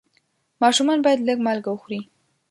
[0.61, 1.99] ماشومان باید لږ مالګه وخوري.